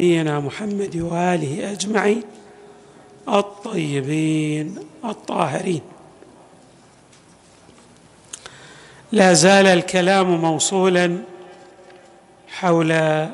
[0.00, 2.22] نبينا محمد وآله أجمعين
[3.28, 5.80] الطيبين الطاهرين.
[9.12, 11.18] لا زال الكلام موصولا
[12.48, 13.26] حول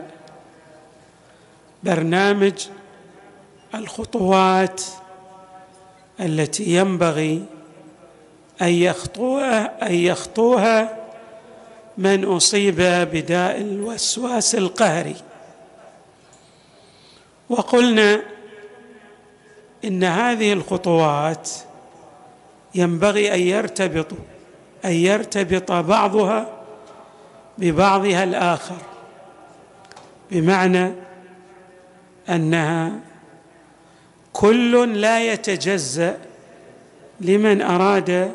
[1.82, 2.52] برنامج
[3.74, 4.82] الخطوات
[6.20, 7.44] التي ينبغي
[8.62, 10.96] أن يخطوها أن يخطوها
[11.98, 12.76] من أصيب
[13.12, 15.16] بداء الوسواس القهري.
[17.54, 18.22] وقلنا
[19.84, 21.50] إن هذه الخطوات
[22.74, 24.06] ينبغي أن يرتبط
[24.84, 26.46] أن يرتبط بعضها
[27.58, 28.76] ببعضها الآخر
[30.30, 30.92] بمعنى
[32.28, 32.92] أنها
[34.32, 36.18] كل لا يتجزأ
[37.20, 38.32] لمن أراد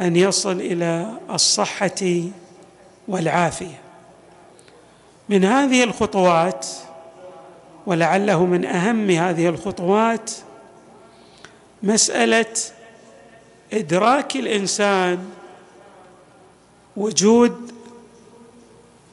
[0.00, 2.22] أن يصل إلى الصحة
[3.08, 3.80] والعافية.
[5.28, 6.66] من هذه الخطوات
[7.88, 10.30] ولعله من أهم هذه الخطوات
[11.82, 12.54] مسألة
[13.72, 15.30] إدراك الإنسان
[16.96, 17.72] وجود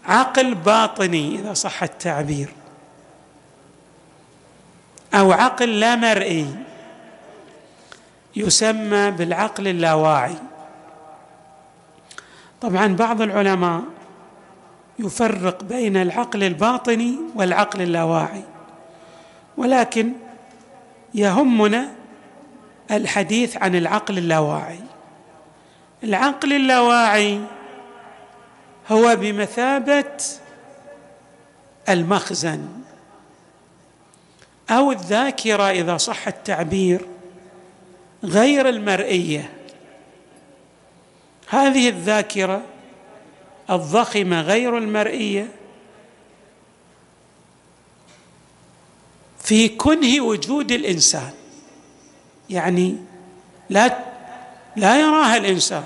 [0.06, 2.50] عقل باطني إذا صح التعبير
[5.14, 6.56] أو عقل لا مرئي
[8.36, 10.36] يسمى بالعقل اللاواعي.
[12.62, 13.82] طبعا بعض العلماء
[15.00, 18.44] يفرق بين العقل الباطني والعقل اللاواعي.
[19.58, 20.14] ولكن
[21.14, 21.92] يهمنا
[22.92, 24.80] الحديث عن العقل اللاواعي.
[26.04, 27.42] العقل اللاواعي
[28.92, 30.18] هو بمثابة
[31.90, 32.68] المخزن
[34.70, 37.06] أو الذاكرة إذا صح التعبير
[38.24, 39.50] غير المرئية.
[41.50, 42.62] هذه الذاكرة
[43.70, 45.48] الضخمة غير المرئية
[49.46, 51.32] في كنه وجود الإنسان.
[52.50, 52.98] يعني
[53.70, 53.98] لا
[54.76, 55.84] لا يراها الإنسان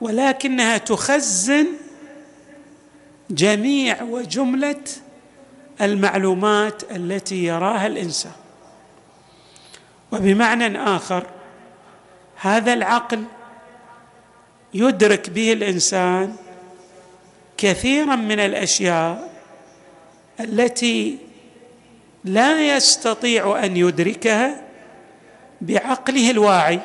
[0.00, 1.66] ولكنها تخزن
[3.30, 4.84] جميع وجملة
[5.80, 8.32] المعلومات التي يراها الإنسان.
[10.12, 11.26] وبمعنى آخر
[12.40, 13.24] هذا العقل
[14.74, 16.36] يدرك به الإنسان
[17.56, 19.32] كثيرا من الأشياء
[20.40, 21.18] التي
[22.24, 24.60] لا يستطيع أن يدركها
[25.60, 26.80] بعقله الواعي.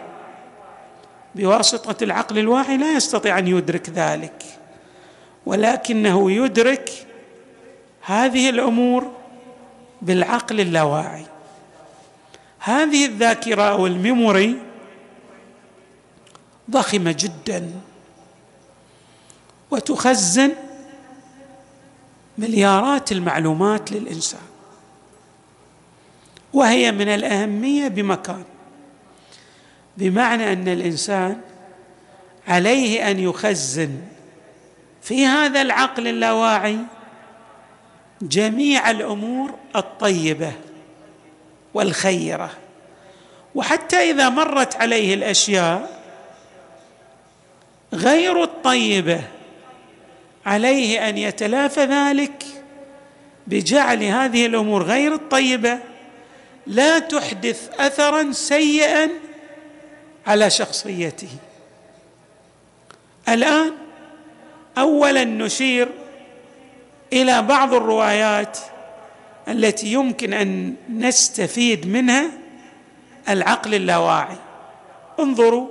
[1.35, 4.43] بواسطة العقل الواعي لا يستطيع أن يدرك ذلك
[5.45, 6.89] ولكنه يدرك
[8.01, 9.11] هذه الأمور
[10.01, 11.25] بالعقل اللاواعي.
[12.59, 14.57] هذه الذاكرة أو الميموري
[16.71, 17.71] ضخمة جدا
[19.71, 20.51] وتخزن
[22.37, 24.52] مليارات المعلومات للإنسان.
[26.53, 28.43] وهي من الأهمية بمكان.
[29.97, 31.41] بمعنى أن الإنسان
[32.47, 34.01] عليه أن يخزن
[35.01, 36.77] في هذا العقل اللاواعي
[38.21, 40.51] جميع الأمور الطيبة
[41.73, 42.51] والخيرة.
[43.55, 46.03] وحتى إذا مرت عليه الأشياء
[47.93, 49.21] غير الطيبة
[50.45, 52.43] عليه أن يتلافى ذلك
[53.47, 55.79] بجعل هذه الأمور غير الطيبة
[56.67, 59.09] لا تحدث اثرا سيئا
[60.27, 61.29] على شخصيته.
[63.29, 63.73] الآن
[64.77, 65.89] اولا نشير
[67.13, 68.57] إلى بعض الروايات
[69.47, 72.31] التي يمكن أن نستفيد منها
[73.29, 74.37] العقل اللاواعي.
[75.19, 75.67] انظروا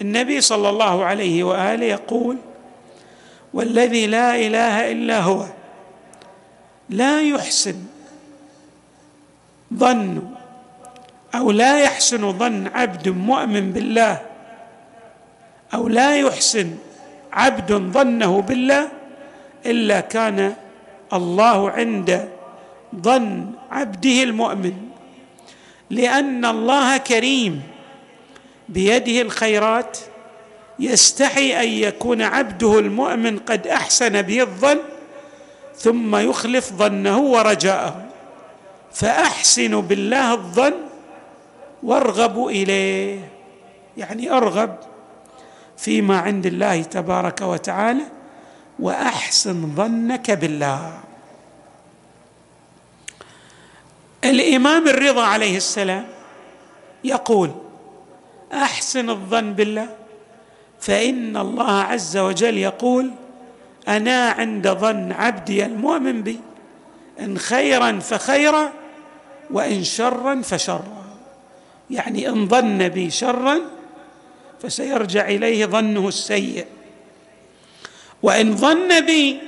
[0.00, 2.36] النبي صلى الله عليه وآله يقول
[3.54, 5.46] والذي لا إله إلا هو
[6.90, 7.76] لا يحسن
[9.74, 10.22] ظن
[11.34, 14.20] أو لا يحسن ظن عبد مؤمن بالله
[15.74, 16.76] أو لا يحسن
[17.32, 18.88] عبد ظنه بالله
[19.66, 20.54] إلا كان
[21.12, 22.28] الله عند
[22.96, 24.74] ظن عبده المؤمن.
[25.90, 27.62] لأن الله كريم
[28.68, 29.98] بيده الخيرات
[30.78, 34.78] يستحي أن يكون عبده المؤمن قد أحسن به الظن
[35.76, 38.03] ثم يخلف ظنه ورجاءه.
[38.94, 40.74] فاحسنوا بالله الظن
[41.82, 43.28] وارغبوا إليه.
[43.96, 44.76] يعني أرغب
[45.76, 48.04] فيما عند الله تبارك وتعالى
[48.78, 51.00] وأحسن ظنك بالله.
[54.24, 56.06] الإمام الرضا عليه السلام
[57.04, 57.50] يقول
[58.52, 59.88] أحسن الظن بالله.
[60.80, 63.10] فإن الله عز وجل يقول
[63.88, 66.40] أنا عند ظن عبدي المؤمن بي.
[67.20, 68.83] إن خيرا فخيرا
[69.50, 71.04] وإن شرا فشرا.
[71.90, 73.60] يعني إن ظن بي شرا
[74.62, 76.66] فسيرجع إليه ظنه السيء.
[78.22, 79.38] وإن ظن بي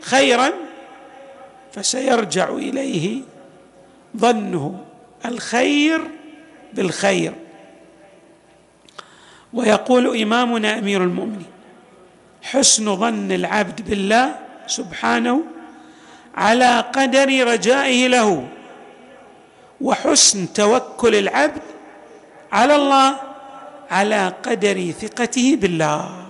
[0.00, 0.52] خيرا
[1.72, 3.20] فسيرجع إليه
[4.16, 4.84] ظنه
[5.24, 6.00] الخير
[6.72, 7.32] بالخير.
[9.52, 11.46] ويقول إمامنا أمير المؤمنين
[12.42, 15.42] حسن ظن العبد بالله سبحانه
[16.34, 18.48] على قدر رجائه له.
[19.80, 21.62] وحسن توكل العبد
[22.52, 23.16] على الله
[23.90, 26.26] على قدر ثقته بالله.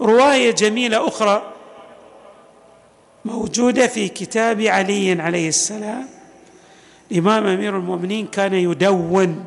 [0.00, 1.52] رواية جميلة أخرى
[3.24, 6.08] موجودة في كتاب علي عليه السلام.
[7.12, 9.44] الإمام أمير المؤمنين كان يدون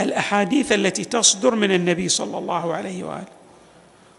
[0.00, 3.32] الأحاديث التي تصدر من النبي صلى الله عليه وآله.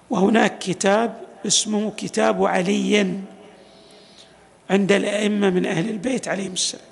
[0.10, 3.24] وهناك كتاب اسمه كتاب علي
[4.74, 6.86] عند الأئمة من أهل البيت عليهم السلام.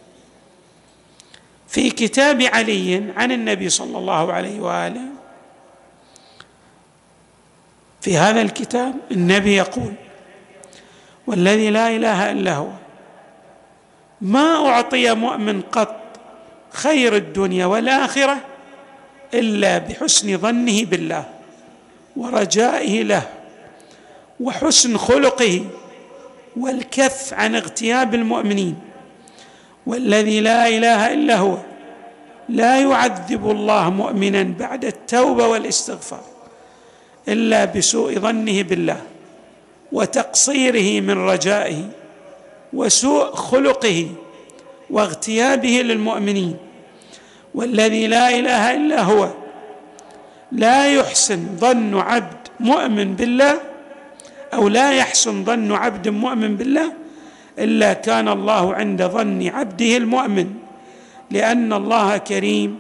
[1.67, 5.01] في كتاب علي عن النبي صلى الله عليه وآله
[8.01, 9.93] في هذا الكتاب النبي يقول
[11.27, 12.69] والذي لا إله إلا هو
[14.21, 16.01] ما أعطي مؤمن قط
[16.71, 18.37] خير الدنيا والآخرة
[19.33, 21.25] إلا بحسن ظنه بالله
[22.15, 23.29] ورجائه له
[24.39, 25.65] وحسن خلقه
[26.57, 28.75] والكف عن اغتياب المؤمنين
[29.85, 31.57] والذي لا إله إلا هو
[32.49, 36.23] لا يعذب الله مؤمنا بعد التوبة والاستغفار
[37.27, 39.01] إلا بسوء ظنه بالله
[39.91, 41.89] وتقصيره من رجائه
[42.73, 44.07] وسوء خلقه
[44.89, 46.57] واغتيابه للمؤمنين.
[47.55, 49.29] والذي لا إله إلا هو
[50.51, 53.70] لا يحسن ظن عبد مؤمن بالله
[54.53, 56.93] أو لا يحسن ظن عبد مؤمن بالله
[57.59, 60.53] إلا كان الله عند ظن عبده المؤمن
[61.31, 62.79] لأن الله كريم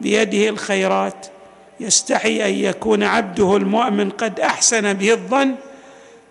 [0.00, 1.26] بيده الخيرات
[1.80, 5.54] يستحي أن يكون عبده المؤمن قد أحسن به الظن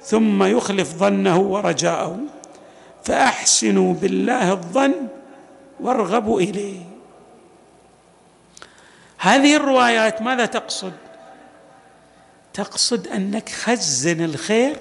[0.02, 2.20] ثم يخلف ظنه ورجاءه.
[3.04, 4.94] فأحسنوا بالله الظن
[5.80, 6.80] وارغبوا إليه.
[9.18, 11.07] هذه الروايات ماذا تقصد؟
[12.58, 14.76] تقصد أنك خزن الخير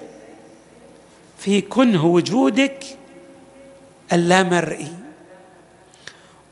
[1.39, 2.83] في كنه وجودك
[4.13, 4.93] اللامرئي.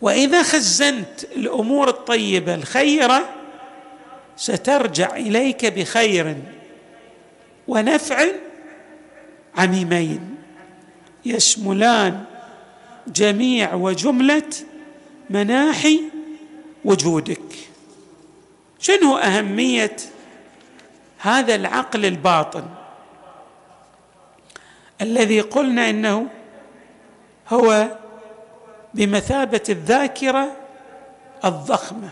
[0.01, 3.29] وإذا خزنت الأمور الطيبة الخيرة
[4.37, 6.37] سترجع إليك بخير
[7.67, 8.25] ونفع
[9.55, 10.35] عميمين.
[11.25, 12.23] يشملان
[13.07, 14.51] جميع وجملة
[15.29, 16.01] مناحي
[16.85, 17.55] وجودك.
[18.79, 19.95] شنو أهمية
[21.25, 22.65] هذا العقل الباطن.
[25.01, 26.27] الذي قلنا إنه
[27.49, 27.87] هو
[28.93, 30.57] بمثابة الذاكرة
[31.45, 32.09] الضخمة.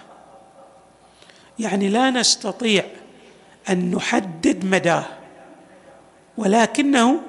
[1.59, 2.85] يعني لا نستطيع
[3.69, 5.05] أن نحدد مداه
[6.37, 7.19] ولكنه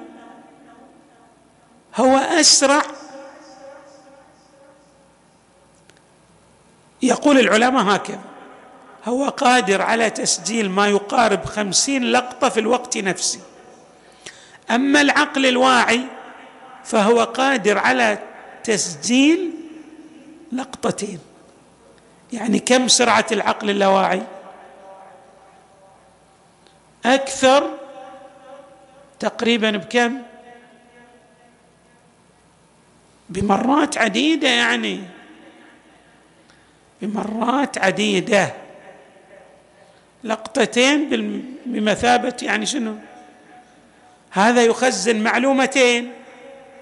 [1.95, 2.81] هو أسرع.
[7.01, 8.34] يقول العلماء هكذا
[9.05, 13.39] هو قادر على تسجيل ما يقارب خمسين لقطة في الوقت نفسه.
[14.71, 16.01] أما العقل الواعي
[16.83, 18.19] فهو قادر على
[18.63, 19.51] تسجيل
[20.51, 21.19] لقطتين.
[22.33, 24.21] يعني كم سرعة العقل اللاواعي؟
[27.05, 27.69] أكثر
[29.19, 30.21] تقريبا بكم؟
[33.29, 35.03] بمرات عديدة يعني.
[37.01, 38.64] بمرات عديدة.
[40.25, 41.09] لقطتين
[41.65, 42.95] بمثابة يعني شنو؟
[44.31, 46.11] هذا يخزن معلومتين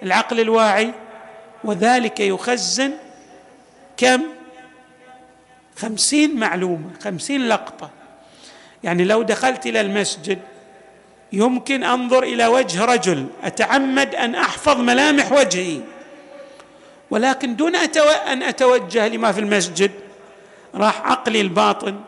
[0.03, 0.93] العقل الواعي
[1.63, 2.93] وذلك يخزن
[3.97, 4.21] كم؟
[5.75, 7.89] خمسين معلومة خمسين لقطة.
[8.83, 10.39] يعني لو دخلت إلى المسجد
[11.33, 15.81] يمكن أنظر إلى وجه رجل أتعمد أن أحفظ ملامح وجهه
[17.12, 19.91] ولكن دون أن أتوجه لما في المسجد
[20.75, 22.00] راح عقلي الباطن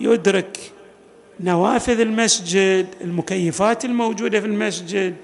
[0.00, 0.72] يدرك
[1.40, 5.16] نوافذ المسجد المكيفات الموجودة في المسجد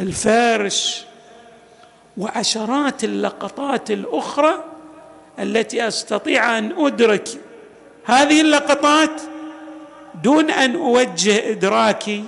[0.00, 1.04] الفرش
[2.16, 4.64] وعشرات اللقطات الأخرى
[5.38, 7.28] التي أستطيع أن أدرك
[8.04, 9.22] هذه اللقطات
[10.22, 12.24] دون أن أوجه إدراكي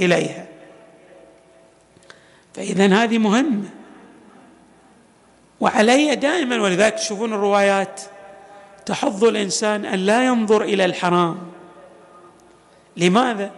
[0.00, 0.46] إليها.
[2.54, 3.68] فإذا هذه مهمة.
[5.60, 8.00] وعلي دائما ولذلك تشوفون الروايات
[8.88, 11.38] تحض الإنسان أن لا ينظر إلى الحرام.
[12.96, 13.50] لماذا؟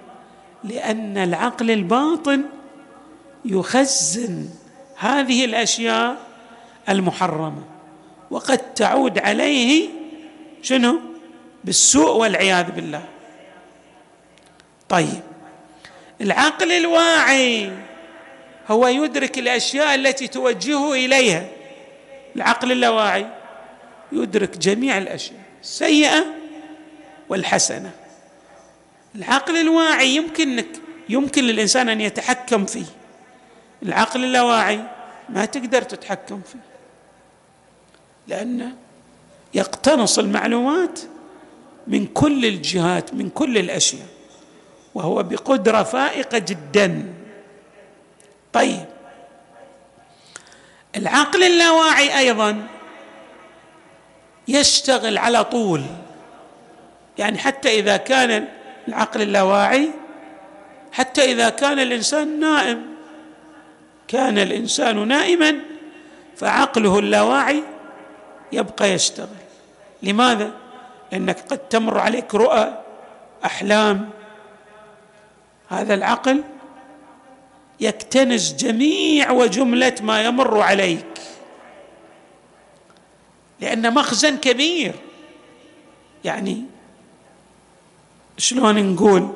[0.65, 2.43] لأن العقل الباطن
[3.45, 4.49] يخزن
[4.97, 6.17] هذه الأشياء
[6.89, 7.63] المحرمة
[8.31, 9.89] وقد تعود عليه
[10.63, 11.01] شنو؟
[11.65, 13.03] بالسوء والعياذ بالله.
[14.89, 15.23] طيب
[16.21, 17.73] العقل الواعي
[18.69, 21.47] هو يدرك الأشياء التي توجهه إليها.
[22.37, 23.40] العقل اللاواعي
[24.13, 26.25] يدرك جميع الأشياء السيئة
[27.29, 27.91] والحسنة.
[29.15, 30.69] العقل الواعي يمكنك
[31.09, 32.85] يمكن للإنسان أن يتحكم فيه.
[33.83, 34.81] العقل اللاواعي
[35.29, 36.59] ما تقدر تتحكم فيه.
[38.29, 38.73] لأنه
[39.55, 41.01] يقتنص المعلومات
[41.87, 44.07] من كل الجهات من كل الأشياء
[44.95, 47.15] وهو بقدرة فائقة جدا.
[48.53, 48.85] طيب.
[50.97, 52.67] العقل اللاواعي أيضا
[54.49, 55.83] يشتغل على طول.
[57.19, 58.49] يعني حتى إذا كان
[58.89, 59.91] العقل اللاواعي
[60.93, 62.87] حتى إذا كان الإنسان نائم.
[64.09, 65.57] كان الإنسان نائما
[66.37, 67.63] فعقله اللاواعي
[68.53, 69.29] يبقى يشتغل.
[70.03, 70.51] لماذا؟
[71.13, 72.83] لأنك قد تمر عليك رؤى
[73.45, 74.11] أحلام.
[75.69, 76.43] هذا العقل
[77.81, 81.07] يكتنز جميع وجملة ما يمر عليك.
[83.61, 84.95] لأن مخزن كبير.
[86.25, 86.65] يعني
[88.39, 89.35] شلون نقول؟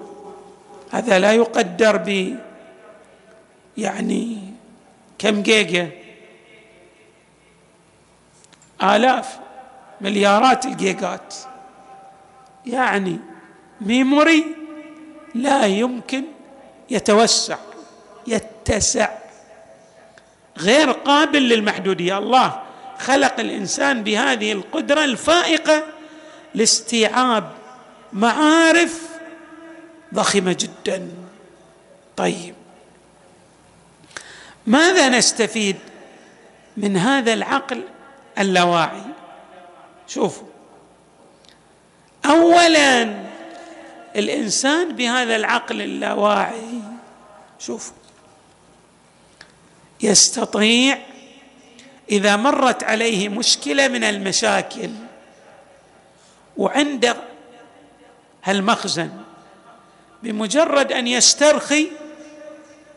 [0.90, 2.36] هذا لا يقدر ب
[3.76, 4.38] يعني
[5.18, 5.90] كم جيجا؟
[8.82, 9.38] آلاف
[10.00, 11.34] مليارات الجيجات.
[12.66, 13.18] يعني
[13.80, 14.44] ميموري
[15.34, 16.24] لا يمكن
[16.90, 17.58] يتوسع
[18.26, 19.08] يتسع
[20.58, 22.18] غير قابل للمحدودية.
[22.18, 22.63] الله
[22.98, 25.84] خلق الإنسان بهذه القدرة الفائقة
[26.54, 27.52] لاستيعاب
[28.12, 29.02] معارف
[30.14, 31.08] ضخمة جدا.
[32.16, 32.54] طيب.
[34.66, 35.76] ماذا نستفيد
[36.76, 37.82] من هذا العقل
[38.38, 39.02] اللاواعي؟
[40.06, 40.46] شوفوا.
[42.26, 43.24] اولا
[44.16, 46.80] الإنسان بهذا العقل اللاواعي
[47.58, 47.96] شوفوا
[50.00, 50.98] يستطيع
[52.10, 54.90] إذا مرت عليه مشكلة من المشاكل
[56.56, 57.16] وعنده
[58.44, 59.10] هالمخزن
[60.22, 61.88] بمجرد أن يسترخي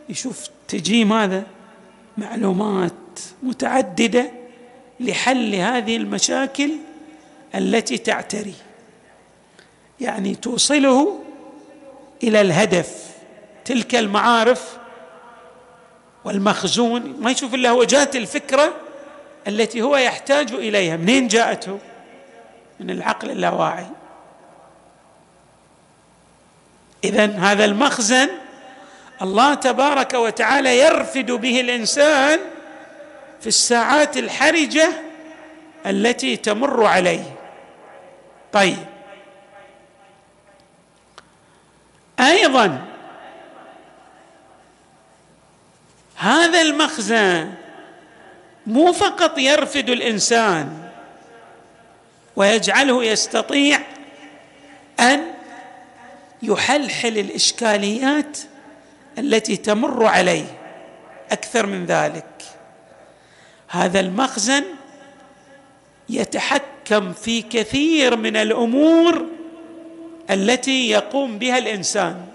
[0.10, 1.44] يشوف تجي ماذا؟
[2.18, 2.94] معلومات
[3.44, 4.32] متعددة
[5.00, 6.72] لحل هذه المشاكل
[7.56, 8.54] التي تعتري.
[10.00, 11.20] يعني توصله
[12.24, 13.08] إلى الهدف
[13.66, 14.78] تلك المعارف
[16.26, 17.16] والمخزون.
[17.20, 18.87] ما يشوف إلا هو جات الفكرة
[19.48, 20.98] التي هو يحتاج إليها.
[20.98, 21.80] منين جاءته؟
[22.80, 23.86] من العقل اللاواعي.
[27.04, 28.30] اذا هذا المخزن
[29.22, 32.40] الله تبارك وتعالى يرفد به الإنسان
[33.42, 34.90] في الساعات الحرجة
[35.86, 37.36] التي تمر عليه.
[38.54, 38.78] طيب.
[42.20, 42.86] أيضا
[46.16, 47.57] هذا المخزن
[48.68, 50.90] مو فقط يرفد الإنسان
[52.36, 53.80] ويجعله يستطيع
[55.00, 55.24] أن
[56.42, 58.38] يحلحل الإشكاليات
[59.18, 60.46] التي تمر عليه
[61.32, 62.44] أكثر من ذلك.
[63.68, 64.64] هذا المخزن
[66.10, 69.26] يتحكم في كثير من الأمور
[70.30, 72.26] التي يقوم بها الإنسان.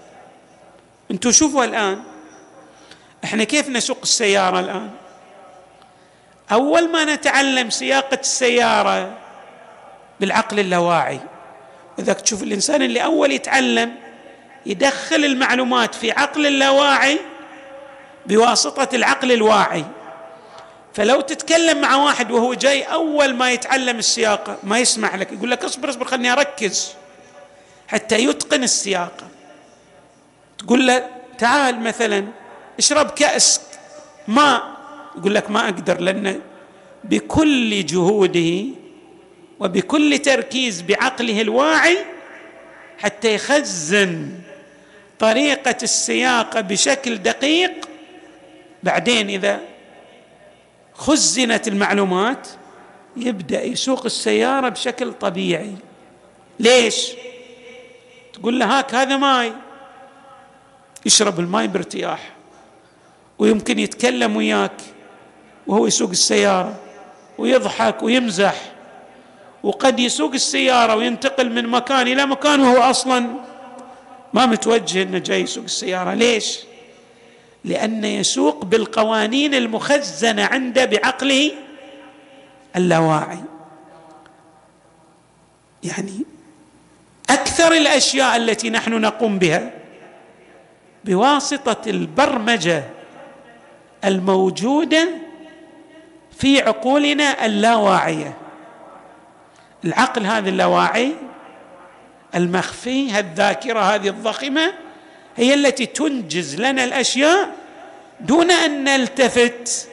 [1.11, 2.03] أنتم شوفوا الآن
[3.23, 4.89] إحنا كيف نسوق السيارة الآن؟
[6.53, 9.17] أول ما نتعلم سياقة السيارة
[10.19, 11.19] بالعقل اللاواعي.
[11.99, 13.95] اذا تشوف الإنسان اللي أول يتعلم
[14.65, 17.19] يدخل المعلومات في عقل اللاواعي
[18.25, 19.85] بواسطة العقل الواعي.
[20.93, 25.65] فلو تتكلم مع واحد وهو جاي أول ما يتعلم السياقة ما يسمع لك يقول لك
[25.65, 26.93] اصبر اصبر خلني أركز.
[27.87, 29.27] حتى يتقن السياقة.
[30.57, 32.27] تقول له تعال مثلا
[32.79, 33.61] اشرب كأس
[34.27, 34.72] ماء.
[35.17, 36.41] يقول لك ما أقدر لأن
[37.03, 38.65] بكل جهوده
[39.59, 41.97] وبكل تركيز بعقله الواعي
[42.97, 44.39] حتى يخزن
[45.19, 47.89] طريقة السياقه بشكل دقيق.
[48.83, 49.61] بعدين إذا
[50.93, 52.47] خزنت المعلومات
[53.17, 55.75] يبدأ يسوق السيارة بشكل طبيعي.
[56.59, 57.11] ليش؟
[58.33, 59.53] تقول له هاك هذا ماي.
[61.05, 62.33] يشرب الماي بارتياح
[63.39, 64.81] ويمكن يتكلم وياك.
[65.67, 66.75] وهو يسوق السيارة
[67.37, 68.55] ويضحك ويمزح
[69.63, 73.27] وقد يسوق السيارة وينتقل من مكان إلى مكان وهو أصلا
[74.33, 76.59] ما متوجه إنه جاي يسوق السيارة ليش؟
[77.65, 81.51] لأن يسوق بالقوانين المخزنة عنده بعقله
[82.75, 83.39] اللاواعي
[85.83, 86.25] يعني
[87.29, 89.71] أكثر الأشياء التي نحن نقوم بها
[91.05, 92.83] بواسطة البرمجة
[94.05, 95.09] الموجودة
[96.37, 98.37] في عقولنا اللاواعية
[99.85, 101.13] العقل هذا اللاواعي
[102.35, 104.73] المخفي الذاكرة هذه الضخمة
[105.37, 107.49] هي التي تنجز لنا الأشياء
[108.19, 109.87] دون أن نلتفت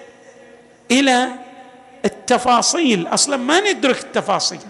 [0.90, 1.28] إلى
[2.04, 3.06] التفاصيل.
[3.06, 4.60] أصلا ما ندرك التفاصيل.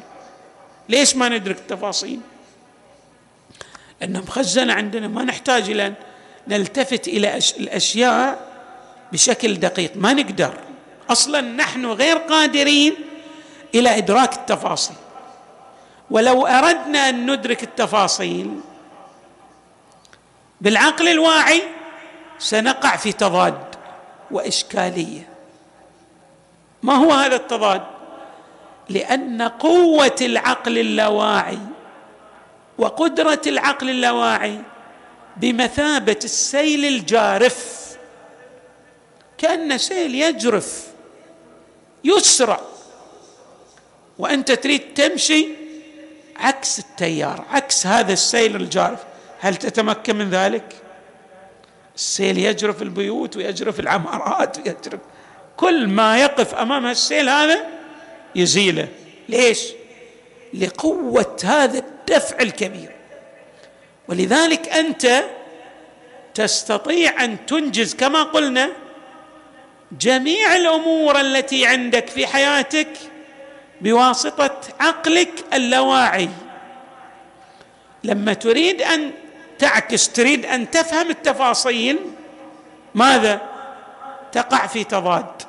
[0.89, 2.21] ليش ما ندرك التفاصيل؟
[4.00, 5.09] لانها مخزنه عندنا.
[5.09, 5.93] ما نحتاج إلى
[6.49, 8.50] نلتفت إلى الأشياء
[9.12, 9.93] بشكل دقيق.
[9.97, 10.55] ما نقدر.
[11.11, 12.95] أصلا نحن غير قادرين
[13.75, 14.97] إلى إدراك التفاصيل.
[16.11, 18.61] ولو أردنا أن ندرك التفاصيل
[20.61, 21.62] بالعقل الواعي
[22.38, 23.64] سنقع في تضاد
[24.31, 25.29] وإشكالية.
[26.83, 27.83] ما هو هذا التضاد؟
[28.88, 31.59] لأن قوة العقل اللاواعي
[32.79, 34.59] وقدرة العقل اللاواعي
[35.37, 37.81] بمثابة السيل الجارف
[39.38, 40.89] كأن سيل يجرف.
[42.04, 42.61] يسرع.
[44.19, 45.49] وأنت تريد تمشي
[46.37, 49.00] عكس التيار عكس هذا السيل الجارف.
[49.40, 50.75] هل تتمكن من ذلك؟
[51.97, 55.00] السيل يجرف البيوت ويجرف العمارات ويجرف
[55.57, 57.66] كل ما يقف أمام السيل هذا
[58.35, 58.88] يزيله.
[59.28, 59.66] ليش؟
[60.54, 62.97] لقوة هذا الدفع الكبير.
[64.09, 65.25] ولذلك أنت
[66.35, 68.71] تستطيع أن تنجز كما قلنا
[69.92, 72.88] جميع الأمور التي عندك في حياتك
[73.80, 76.28] بواسطة عقلك اللاواعي.
[78.04, 79.11] لما تريد أن
[79.59, 81.99] تعكس تريد أن تفهم التفاصيل
[82.94, 83.40] ماذا؟
[84.32, 85.42] تقع في تضاد.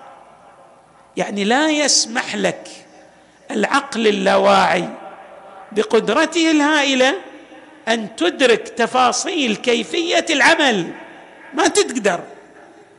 [1.18, 2.68] يعني لا يسمح لك
[3.52, 4.90] العقل اللاواعي
[5.72, 7.16] بقدرته الهائلة
[7.88, 10.88] أن تدرك تفاصيل كيفية العمل.
[11.54, 12.20] ما تقدر.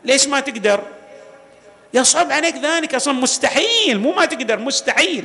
[0.05, 0.83] ليش ما تقدر؟
[1.95, 5.25] يصعب عليك ذلك أصلا مستحيل مو ما تقدر مستحيل.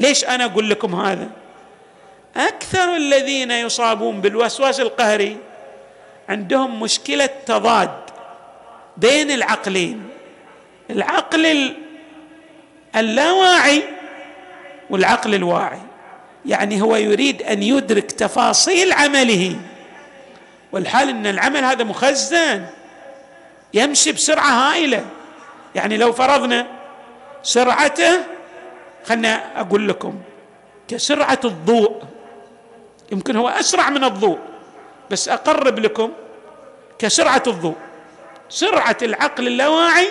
[0.00, 1.30] ليش أنا أقول لكم هذا؟
[2.36, 5.36] أكثر الذين يصابون بالوسواس القهري
[6.28, 7.90] عندهم مشكلة تضاد
[8.96, 10.08] بين العقلين.
[10.90, 11.74] العقل
[12.96, 13.82] اللاواعي
[14.90, 15.80] والعقل الواعي.
[16.46, 19.56] يعني هو يريد أن يدرك تفاصيل عمله.
[20.72, 22.66] والحال إن العمل هذا مخزن
[23.74, 25.04] يمشي بسرعة هائلة.
[25.74, 26.66] يعني لو فرضنا
[27.42, 28.18] سرعته
[29.04, 30.20] خلنا أقول لكم
[30.88, 32.02] كسرعة الضوء
[33.12, 34.38] يمكن هو أسرع من الضوء
[35.10, 36.12] بس أقرب لكم
[36.98, 37.76] كسرعة الضوء.
[38.48, 40.08] سرعة العقل اللاواعي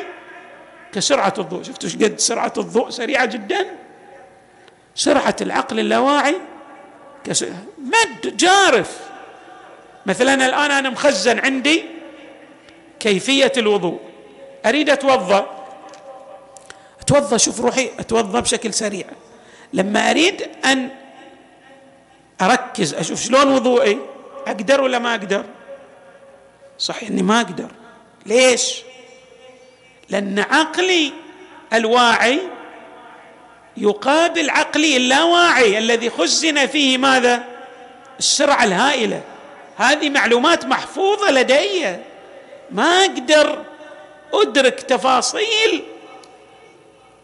[0.93, 1.63] كسرعة الضوء.
[1.63, 3.67] شفتوا قد سرعة الضوء سريعة جدا؟
[4.95, 6.35] سرعة العقل اللاواعي
[7.77, 8.99] مد جارف.
[10.05, 11.85] مثلا الآن أنا مخزن عندي
[12.99, 13.99] كيفية الوضوء.
[14.69, 15.67] أريد أتوضأ.
[17.01, 19.05] أتوضأ شوف روحي أتوضأ بشكل سريع.
[19.73, 20.89] لما أريد أن
[22.41, 23.99] أركز أشوف شلون وضوئي
[24.47, 25.45] أقدر ولا ما أقدر؟
[26.79, 27.71] صحيح إني ما أقدر.
[28.25, 28.81] ليش؟
[30.09, 31.13] لأن عقلي
[31.73, 32.39] الواعي
[33.77, 37.43] يقابل عقلي اللاواعي الذي خزن فيه ماذا؟
[38.19, 39.21] السرعة الهائلة.
[39.77, 41.97] هذه معلومات محفوظة لدي.
[42.71, 43.63] ما أقدر
[44.33, 45.83] ادرك تفاصيل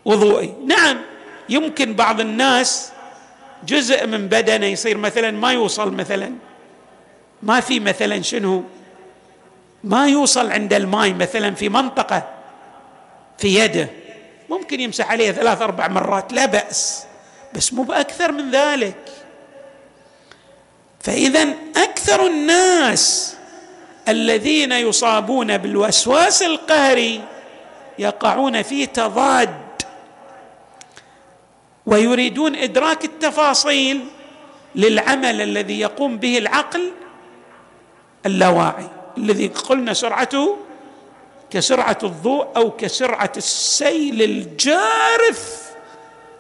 [0.06, 0.54] وضوئي.
[0.66, 1.02] نعم
[1.50, 2.92] يمكن بعض الناس
[3.66, 6.34] جزء من بدنه يصير مثلا ما يوصل مثلا.
[7.44, 8.64] ما في مثلا شنو؟
[9.84, 12.30] ما يوصل عند الماء مثلا في منطقة
[13.38, 13.90] في يده.
[14.50, 17.06] ممكن يمسح عليه ثلاث أربع مرات لا بأس
[17.56, 18.98] بس مو بأكثر من ذلك.
[21.00, 23.36] فإذا أكثر الناس
[24.08, 27.22] الذين يصابون بالوسواس القهري
[28.00, 29.50] يقعون في تضاد
[31.86, 34.06] ويريدون إدراك التفاصيل
[34.76, 36.92] للعمل الذي يقوم به العقل
[38.26, 38.88] اللاواعي
[39.18, 40.58] الذي قلنا سرعته
[41.52, 45.72] كسرعة الضوء أو كسرعة السيل الجارف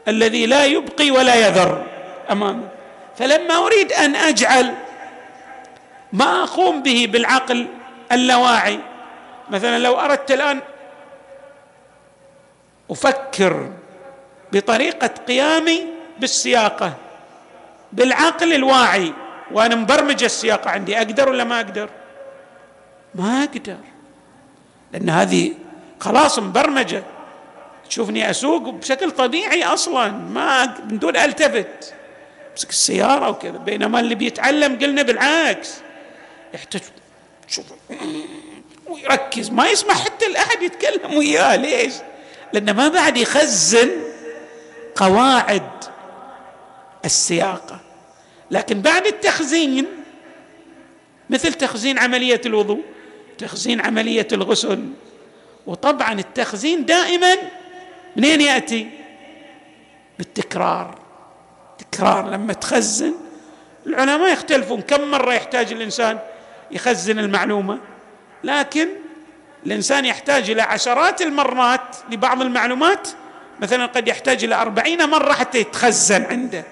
[0.08, 1.86] الذي لا يبقي ولا يذر
[2.32, 2.70] امامه
[3.18, 4.74] فلما أريد أن أجعل
[6.14, 7.68] ما أقوم به بالعقل
[8.12, 8.80] اللاواعي.
[9.50, 10.60] مثلا لو أردت الآن
[12.92, 13.72] أفكر
[14.54, 15.86] بطريقة قيامي
[16.20, 16.94] بالسياقة
[17.94, 19.14] بالعقل الواعي
[19.52, 21.90] وأنا مبرمج السياقة عندي أقدر ولا ما أقدر؟
[23.16, 23.78] ما أقدر
[24.94, 25.54] لأن هذه
[26.00, 27.04] خلاص مبرمجة.
[27.90, 31.94] تشوفني أسوق بشكل طبيعي أصلا ما من دون ألتفت.
[32.52, 35.82] امسك السيارة وكذا بينما اللي بيتعلم قلنا بالعكس.
[36.54, 36.82] يحتاج
[37.48, 37.66] شوف
[38.88, 39.50] ويركز.
[39.50, 41.94] ما يسمح حتى الأحد يتكلم وياه ليش؟
[42.54, 43.90] لأنه ما بعد يخزن
[44.96, 45.70] قواعد
[47.06, 47.80] السياقة.
[48.52, 49.86] لكن بعد التخزين
[51.30, 52.82] مثل تخزين عملية الوضوء
[53.38, 54.90] تخزين عملية الغسل.
[55.68, 57.36] وطبعا التخزين دائما
[58.16, 58.90] منين يأتي؟
[60.18, 61.00] بالتكرار.
[61.78, 62.30] تكرار.
[62.30, 63.14] لما تخزن
[63.86, 64.82] العلماء يختلفون.
[64.82, 66.20] كم مرة يحتاج الإنسان
[66.74, 67.80] يخزن المعلومة.
[68.44, 68.88] لكن
[69.66, 73.08] الإنسان يحتاج إلى عشرات المرات لبعض المعلومات.
[73.60, 76.64] مثلا قد يحتاج إلى أربعين مرة حتى يتخزن عنده.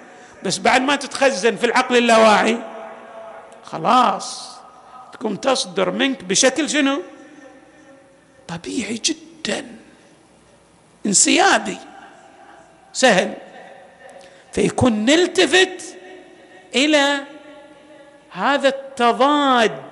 [0.44, 2.58] بس بعد ما تتخزن في العقل اللاواعي
[3.64, 4.52] خلاص
[5.14, 7.02] تكون تصدر منك بشكل شنو؟
[8.48, 9.66] طبيعي جدا.
[11.06, 11.78] انسيابي.
[12.94, 13.34] سهل.
[14.54, 15.98] فيكون نلتفت
[16.76, 17.24] إلى
[18.32, 19.91] هذا التضاد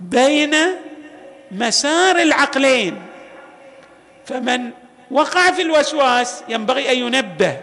[0.00, 0.56] بين
[1.50, 3.02] مسار العقلين.
[4.24, 4.70] فمن
[5.10, 7.56] وقع في الوسواس ينبغي أن ينبه.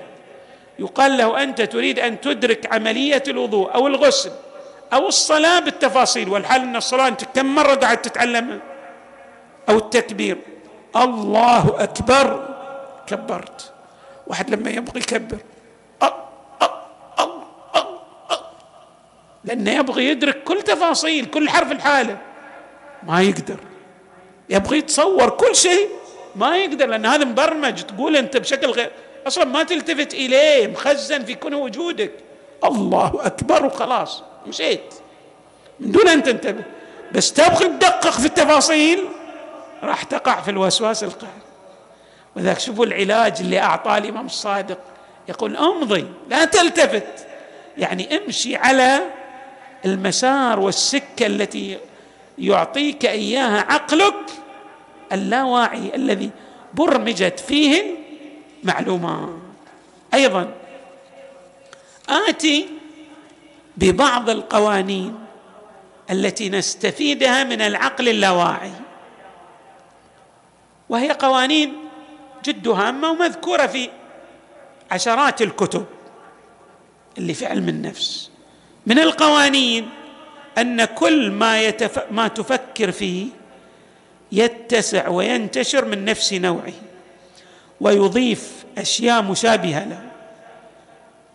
[0.80, 4.32] يقال له أنت تريد أن تدرك عملية الوضوء أو الغسل
[4.94, 8.60] أو الصلاة بالتفاصيل والحال أن الصلاة أنت كم مرة قاعد تتعلمها
[9.70, 10.38] أو التكبير؟
[10.96, 12.56] الله أكبر.
[13.08, 13.74] كبرت.
[14.28, 15.38] واحد لما يبغي يكبر.
[19.46, 22.18] لأنه يبغي يدرك كل تفاصيل كل حرف الحالة.
[23.04, 23.58] ما يقدر.
[24.50, 25.90] يبغي يتصور كل شيء
[26.36, 27.82] ما يقدر لأن هذا مبرمج.
[27.82, 28.92] تقول أنت بشكل غير
[29.28, 32.12] أصلا ما تلتفت إليه مخزن في كل وجودك.
[32.64, 34.94] الله أكبر وخلاص مشيت.
[35.80, 36.64] من دون أن تنتبه.
[37.12, 39.08] بس تبغي تدقق في التفاصيل
[39.84, 41.42] راح تقع في الوسواس القهري
[42.36, 44.80] وذاك شوفوا العلاج اللي أعطاه الإمام الصادق.
[45.30, 47.28] يقول أمضي لا تلتفت.
[47.78, 49.00] يعني امشي على
[49.86, 51.78] المسار والسكة التي
[52.38, 54.16] يعطيك إياها عقلك
[55.12, 56.30] اللاواعي الذي
[56.74, 57.96] برمجت فيه
[58.64, 59.30] المعلومات
[60.14, 60.54] أيضا
[62.10, 62.68] آتي
[63.78, 65.16] ببعض القوانين
[66.12, 68.72] التي نستفيدها من العقل اللاواعي
[70.90, 71.74] وهي قوانين
[72.46, 73.90] جد هامة ومذكورة في
[74.92, 75.86] عشرات الكتب
[77.18, 78.32] اللي في علم النفس.
[78.86, 79.90] من القوانين
[80.58, 82.12] أن كل ما يتف...
[82.12, 83.28] ما تفكر فيه
[84.32, 86.74] يتسع وينتشر من نفس نوعه
[87.82, 90.04] ويضيف أشياء مشابهة له.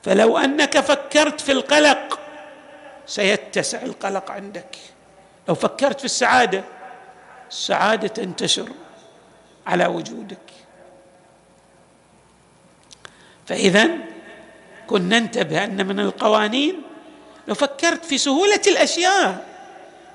[0.03, 2.21] فلو أنك فكرت في القلق
[3.07, 4.77] سيتسع القلق عندك.
[5.49, 6.65] لو فكرت في السعادة
[7.51, 8.69] السعادة تنتشر
[9.67, 10.39] على وجودك.
[13.47, 13.91] فاذا
[14.87, 16.83] كنا ننتبه أن من القوانين
[17.49, 19.47] لو فكرت في سهولة الأشياء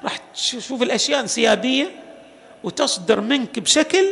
[0.04, 1.92] راح تشوف الأشياء انسيابية
[2.64, 4.12] وتصدر منك بشكل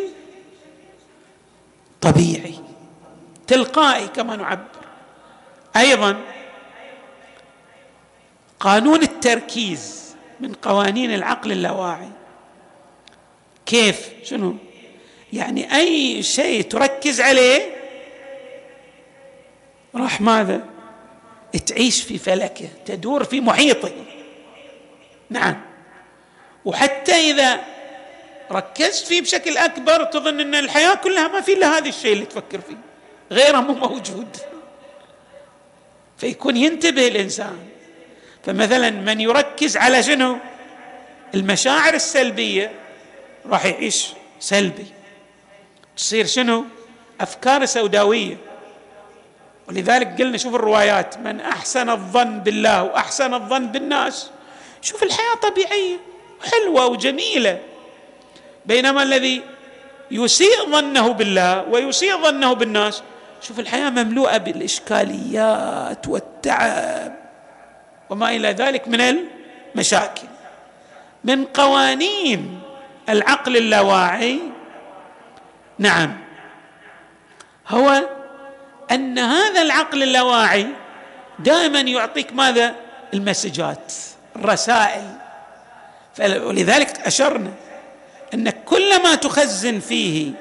[2.02, 2.56] طبيعي
[3.48, 4.82] تلقائي كما نعبر.
[5.76, 6.22] أيضا
[8.60, 12.10] قانون التركيز من قوانين العقل اللاواعي.
[13.66, 14.56] كيف؟ شنو؟
[15.34, 17.76] يعني أي شيء تركز عليه
[19.96, 20.71] راح ماذا؟
[21.60, 23.92] تعيش في فلكه تدور في محيطه
[25.30, 25.62] نعم.
[26.66, 27.60] وحتى إذا
[28.52, 32.62] ركزت فيه بشكل أكبر تظن إن الحياة كلها ما في إلا هذا الشيء اللي تفكر
[32.62, 32.78] فيه.
[33.32, 34.38] غيره مو موجود.
[36.18, 37.58] فيكون ينتبه الإنسان.
[38.46, 40.38] فمثلا من يركز على شنو؟
[41.36, 42.72] المشاعر السلبية
[43.46, 44.08] راح يعيش
[44.40, 44.86] سلبي.
[45.98, 46.66] تصير شنو؟
[47.22, 48.38] أفكار سوداوية.
[49.72, 54.32] ولذلك قلنا شوف الروايات من أحسن الظن بالله وأحسن الظن بالناس.
[54.82, 55.98] شوف الحياة طبيعية
[56.52, 57.60] حلوة وجميلة.
[58.66, 59.42] بينما الذي
[60.12, 63.04] يسيء ظنه بالله ويسيء ظنه بالناس
[63.42, 67.16] شوف الحياة مملوءة بالإشكاليات والتعب
[68.10, 70.28] وما إلى ذلك من المشاكل.
[71.24, 72.60] من قوانين
[73.10, 74.40] العقل اللاواعي
[75.80, 76.18] نعم
[77.68, 78.04] هو
[78.92, 80.68] أن هذا العقل اللاواعي
[81.40, 82.76] دائما يعطيك ماذا؟
[83.14, 83.94] المسجات
[84.36, 85.18] الرسائل.
[86.20, 87.52] ولذلك أشرنا
[88.34, 90.32] أن كلما تخزن فيه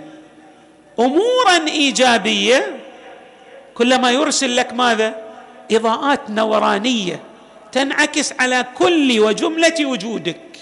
[0.99, 2.77] امورا إيجابية
[3.75, 5.15] كلما يرسل لك ماذا؟
[5.71, 7.21] إضاءات نورانية
[7.73, 10.59] تنعكس على كل وجملة وجودك.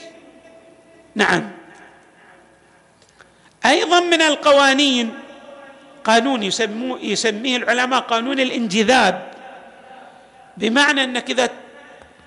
[1.14, 1.50] نعم.
[3.66, 5.14] أيضا من القوانين
[6.08, 9.32] قانون يسموه يسميه العلماء قانون الانجذاب.
[10.56, 11.50] بمعنى أنك إذا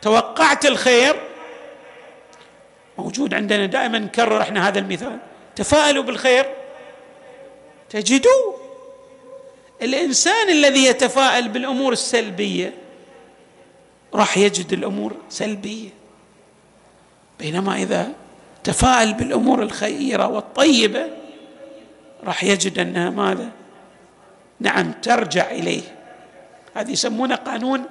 [0.01, 1.15] توقعت الخير
[2.97, 5.17] موجود عندنا دائما نكرر إحنا هذا المثال
[5.55, 6.45] تفاءلوا بالخير
[7.89, 8.53] تجدوا
[9.81, 12.73] الإنسان الذي يتفاءل بالأمور السلبية
[14.13, 15.89] راح يجد الأمور سلبية.
[17.39, 18.11] بينما إذا
[18.63, 21.07] تفاءل بالأمور الخيرة والطيبة
[22.23, 23.49] راح يجد أنها ماذا؟
[24.61, 25.81] نعم ترجع إليه.
[26.75, 27.85] هذه يسمونه قانون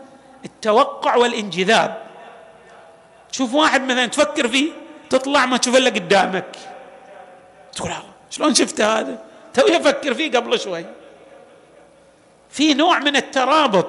[0.45, 2.03] التوقع والانجذاب.
[3.33, 4.71] تشوف واحد مثلا تفكر فيه
[5.11, 6.57] تطلع ما تشوف إلا قدامك.
[7.77, 7.93] تقول
[8.31, 9.19] شلون شفت هذا؟
[9.55, 10.85] توي أفكر فيه قبل شوي.
[12.51, 13.87] في نوع من الترابط.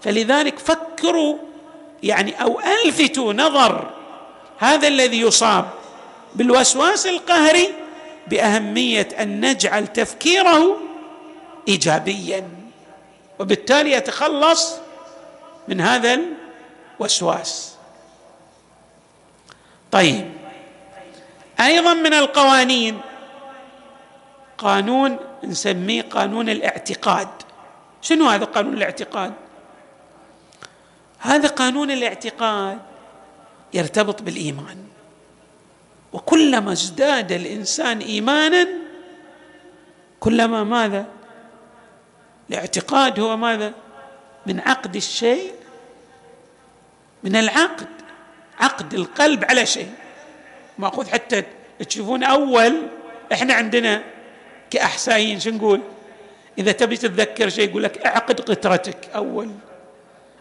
[0.00, 1.36] فلذلك فكروا
[2.02, 3.90] يعني أو ألفتوا نظر
[4.58, 5.68] هذا الذي يصاب
[6.34, 7.68] بالوسواس القهري
[8.26, 10.76] بأهمية أن نجعل تفكيره
[11.68, 12.48] ايجابيا.
[13.38, 14.74] وبالتالي يتخلص
[15.68, 16.20] من هذا
[17.00, 17.74] الوسواس.
[19.90, 20.32] طيب
[21.60, 23.00] أيضا من القوانين.
[24.58, 27.28] قانون نسميه قانون الاعتقاد.
[28.02, 29.32] شنو هذا قانون الاعتقاد؟
[31.18, 32.78] هذا قانون الاعتقاد
[33.74, 34.84] يرتبط بالإيمان.
[36.12, 38.68] وكلما ازداد الإنسان ايمانا
[40.20, 41.06] كلما ماذا؟
[42.52, 43.72] الاعتقاد هو ماذا؟
[44.46, 45.52] من عقد الشيء
[47.22, 47.86] من العقد
[48.60, 49.90] عقد القلب على شيء.
[50.78, 51.42] ماخوذ حتى
[51.88, 52.82] تشوفون أول
[53.32, 54.02] إحنا عندنا
[54.70, 55.80] كاحسائيين شو نقول؟
[56.58, 59.50] إذا تبي تتذكر شيء يقول لك أعقد قطرتك أول.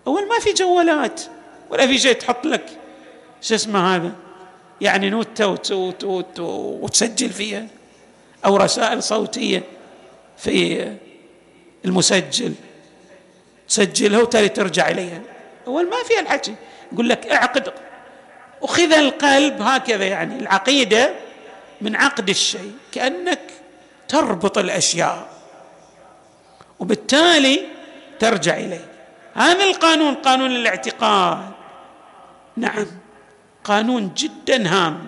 [0.07, 1.21] أول ما في جوالات
[1.69, 2.65] ولا في شيء تحط لك.
[3.41, 4.11] شو اسمه هذا؟
[4.81, 5.57] يعني نوتة
[6.83, 7.67] وتسجل فيها
[8.45, 9.63] أو رسائل صوتية
[10.37, 10.87] في
[11.85, 12.53] المسجل.
[13.67, 15.21] تسجلها وتالي ترجع إليها.
[15.67, 16.55] أول ما فيها الحكي
[16.93, 17.73] يقول لك اعقد.
[18.63, 21.13] أخذ القلب هكذا يعني العقيدة
[21.81, 23.39] من عقد الشيء كأنك
[24.07, 25.29] تربط الأشياء.
[26.79, 27.61] وبالتالي
[28.19, 28.85] ترجع إليه.
[29.33, 31.51] هذا القانون قانون الاعتقاد.
[32.57, 32.85] نعم.
[33.63, 35.07] قانون جدا هام.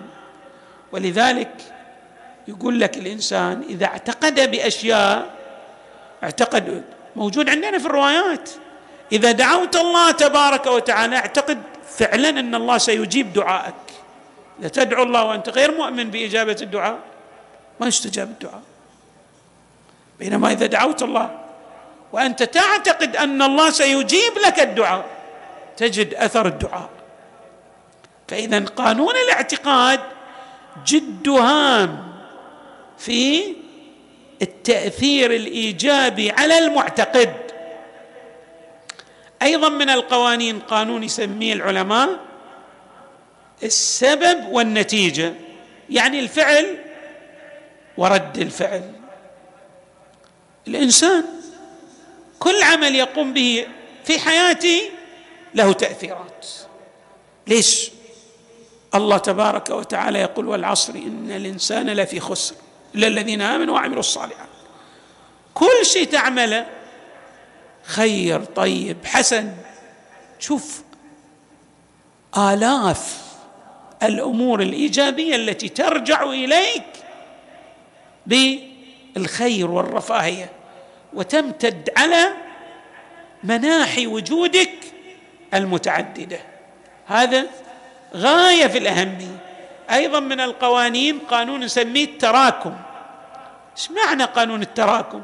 [0.92, 1.50] ولذلك
[2.48, 5.34] يقول لك الإنسان إذا اعتقد بأشياء
[6.24, 6.82] اعتقد
[7.16, 8.50] موجود عندنا في الروايات.
[9.12, 13.74] إذا دعوت الله تبارك وتعالى أعتقد فعلا أن الله سيجيب دعائك.
[14.60, 16.98] إذا تدعو الله وأنت غير مؤمن بإجابة الدعاء
[17.80, 18.62] ما يستجاب الدعاء.
[20.18, 21.40] بينما إذا دعوت الله
[22.12, 25.04] وأنت تعتقد أن الله سيجيب لك الدعاء
[25.76, 26.88] تجد أثر الدعاء.
[28.28, 30.00] فاذا قانون الاعتقاد
[30.86, 32.14] جد هام
[32.98, 33.54] في
[34.44, 37.34] التأثير الإيجابي على المعتقد.
[39.42, 42.08] أيضا من القوانين قانون يسميه العلماء
[43.62, 45.34] السبب والنتيجة
[45.90, 46.78] يعني الفعل
[47.96, 48.92] ورد الفعل.
[50.68, 51.24] الإنسان
[52.38, 53.66] كل عمل يقوم به
[54.04, 54.82] في حياته
[55.54, 56.46] له تأثيرات.
[57.46, 57.90] ليش؟
[58.94, 62.54] الله تبارك وتعالى يقول والعصر إن الإنسان لفي خسر.
[62.94, 64.48] إلا الذين آمنوا وعملوا الصالحات.
[65.54, 66.66] كل شيء تعمله
[67.82, 69.54] خير طيب حسن.
[70.38, 70.82] شوف
[72.38, 73.24] آلاف
[74.02, 76.84] الأمور الإيجابية التي ترجع إليك
[78.26, 80.50] بالخير والرفاهية
[81.12, 82.32] وتمتد على
[83.44, 84.74] مناحي وجودك
[85.54, 86.40] المتعددة.
[87.06, 87.46] هذا
[88.14, 89.33] غاية في الأهمية.
[89.90, 92.74] أيضا من القوانين قانون نسميه التراكم.
[93.76, 95.22] إيش معنى قانون التراكم؟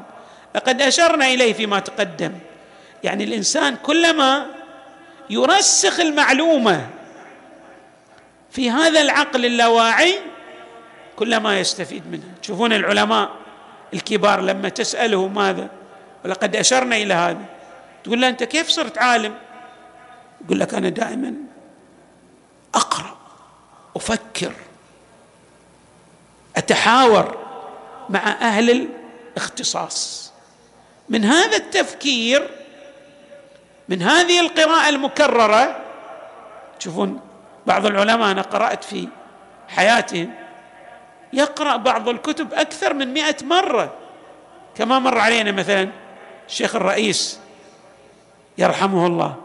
[0.55, 2.33] لقد أشرنا إليه فيما تقدم.
[3.03, 4.45] يعني الإنسان كلما
[5.29, 6.87] يرسخ المعلومة
[8.51, 10.19] في هذا العقل اللاواعي
[11.15, 13.29] كلما يستفيد منها تشوفون العلماء
[13.93, 15.69] الكبار لما تسأله ماذا؟
[16.25, 17.45] ولقد أشرنا إلى هذا.
[18.03, 19.33] تقول له أنت كيف صرت عالم؟
[20.45, 21.33] يقول لك أنا دائما
[22.75, 23.20] أقرأ.
[23.95, 24.53] أفكر
[26.55, 27.37] أتحاور
[28.09, 28.89] مع أهل
[29.35, 30.31] الاختصاص.
[31.09, 32.49] من هذا التفكير
[33.89, 35.75] من هذه القراءة المكررة
[36.79, 37.19] تشوفون
[37.67, 39.07] بعض العلماء أنا قرأت في
[39.67, 40.33] حياتهم
[41.33, 43.93] يقرأ بعض الكتب أكثر من مئة مرة.
[44.75, 45.89] كما مر علينا مثلا
[46.47, 47.39] الشيخ الرئيس
[48.57, 49.35] يرحمه الله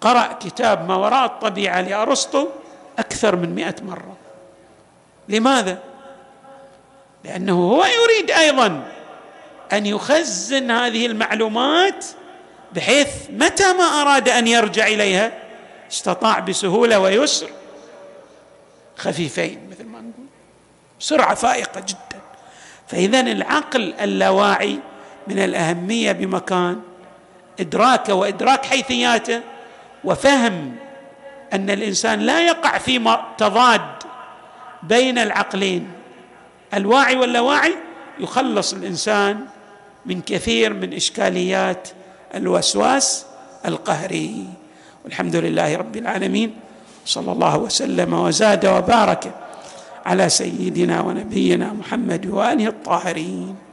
[0.00, 2.48] قرأ كتاب ما وراء الطبيعة لأرسطو
[2.98, 4.16] أكثر من مئة مرة.
[5.28, 5.78] لماذا؟
[7.24, 8.92] لأنه هو يريد أيضا
[9.72, 12.06] أن يخزن هذه المعلومات
[12.72, 15.32] بحيث متى ما أراد أن يرجع إليها
[15.92, 17.48] استطاع بسهولة ويسر.
[18.96, 20.26] خفيفين مثل ما نقول.
[20.98, 22.20] سرعة فائقة جدا.
[22.88, 24.78] فاذا العقل اللاواعي
[25.26, 26.80] من الأهمية بمكان
[27.60, 29.40] ادراكه وإدراك حيثياته
[30.04, 30.76] وفهم
[31.54, 33.80] أن الإنسان لا يقع في تضاد
[34.82, 35.90] بين العقلين.
[36.74, 37.74] الواعي واللاواعي
[38.18, 39.40] يخلص الإنسان
[40.06, 41.88] من كثير من إشكاليات
[42.34, 43.26] الوسواس
[43.66, 44.46] القهري.
[45.04, 46.56] والحمد لله رب العالمين.
[47.06, 49.34] صلى الله وسلم وزاد وبارك
[50.06, 53.63] على سيدنا ونبينا محمد وآله الطاهرين.